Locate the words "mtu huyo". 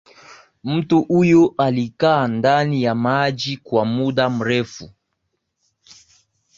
0.63-1.53